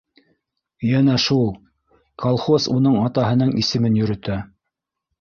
[0.91, 1.45] Йәнә шул,
[2.25, 4.45] колхоз уның атаһының исемен йөрөтә